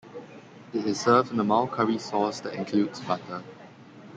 [0.73, 3.43] It is served in a mild curry sauce that includes butter.